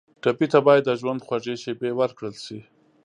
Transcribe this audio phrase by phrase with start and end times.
[0.21, 2.59] ټپي ته باید د ژوند خوږې شېبې ورکړل شي.